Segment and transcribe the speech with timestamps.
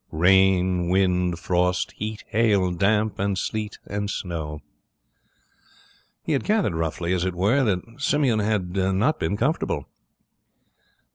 [0.11, 4.59] Rain, wind, frost, heat, hail, damp, and sleet, and snow,
[6.23, 9.85] he had gathered roughly, as it were, that Simeon had not been comfortable.